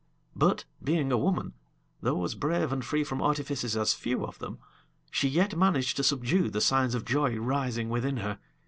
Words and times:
But 0.35 0.65
being 0.83 1.11
a 1.11 1.17
woman 1.19 1.53
though 2.01 2.23
as 2.25 2.33
brave 2.33 2.73
and 2.73 2.83
free 2.83 3.03
from 3.03 3.21
artifices 3.21 3.77
as 3.77 3.93
few 3.93 4.25
of 4.25 4.39
them 4.39 4.57
she 5.11 5.27
yet 5.29 5.55
managed 5.55 5.95
to 5.97 6.03
subdue 6.03 6.49
the 6.49 6.59
signs 6.59 6.95
of 6.95 7.05
joy 7.05 7.37
rising 7.37 7.87
within 7.87 8.17
her. 8.17 8.39